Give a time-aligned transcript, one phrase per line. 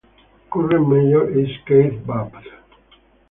[0.51, 2.33] Current Mayor is Keith Babb.